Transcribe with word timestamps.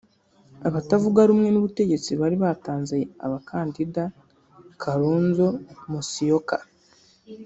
Abatavuga 0.67 1.19
rumwe 1.29 1.49
n’ubutegetsi 1.51 2.11
bari 2.21 2.35
batanze 2.43 2.95
abakandida 3.25 4.03
Kalonzo 4.81 5.47
Musyoka 5.91 6.57